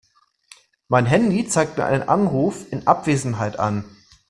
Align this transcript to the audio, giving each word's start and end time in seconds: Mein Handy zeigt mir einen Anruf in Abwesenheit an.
Mein 0.87 1.05
Handy 1.05 1.47
zeigt 1.47 1.77
mir 1.77 1.85
einen 1.85 2.01
Anruf 2.09 2.65
in 2.71 2.87
Abwesenheit 2.87 3.59
an. 3.59 3.85